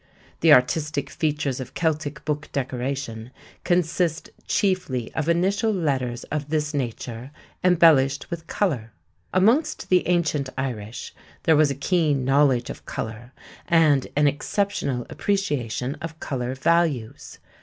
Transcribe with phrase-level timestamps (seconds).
[0.39, 3.29] The artistic features of Celtic book decoration
[3.63, 7.29] consist chiefly of initial letters of this nature
[7.63, 8.93] embellished with color.
[9.31, 13.31] Amongst the ancient Irish there was a keen knowledge of color
[13.67, 17.37] and an exceptional appreciation of color values.